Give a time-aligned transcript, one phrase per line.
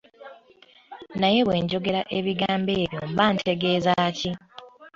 [1.19, 4.31] Naye bwe njogera ebigambo ebyo mba ntegeeza ki?